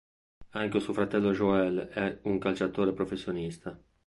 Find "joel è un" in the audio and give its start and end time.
1.31-2.39